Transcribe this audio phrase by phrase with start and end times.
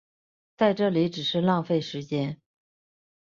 [0.57, 2.41] 在这里只是浪费时间